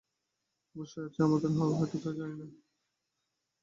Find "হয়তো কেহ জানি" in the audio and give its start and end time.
1.79-2.35